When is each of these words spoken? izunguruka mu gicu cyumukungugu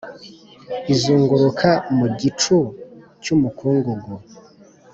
izunguruka 0.93 1.69
mu 1.97 2.05
gicu 2.19 2.57
cyumukungugu 3.23 4.13